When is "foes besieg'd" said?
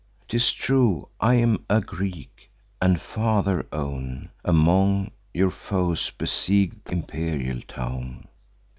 5.51-6.87